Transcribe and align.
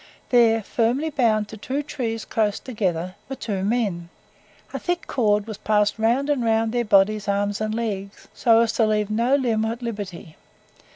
There, 0.31 0.63
firmly 0.63 1.11
bound 1.11 1.47
to 1.49 1.57
two 1.57 1.83
trees 1.83 2.25
close 2.25 2.59
together, 2.59 3.13
were 3.29 3.35
two 3.35 3.63
men. 3.63 4.09
A 4.73 4.79
thick 4.79 5.05
cord 5.05 5.45
was 5.45 5.59
passed 5.59 5.99
round 5.99 6.27
and 6.27 6.43
round 6.43 6.71
their 6.71 6.83
bodies, 6.85 7.27
arms, 7.27 7.61
and 7.61 7.75
legs, 7.75 8.27
so 8.33 8.61
as 8.61 8.71
to 8.71 8.87
leave 8.87 9.11
no 9.11 9.35
limb 9.35 9.63
at 9.63 9.83
liberty. 9.83 10.37